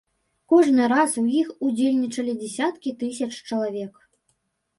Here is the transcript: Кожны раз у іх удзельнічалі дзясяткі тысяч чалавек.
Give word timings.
Кожны 0.51 0.87
раз 0.93 1.11
у 1.21 1.23
іх 1.41 1.47
удзельнічалі 1.67 2.33
дзясяткі 2.41 2.95
тысяч 3.05 3.29
чалавек. 3.53 3.93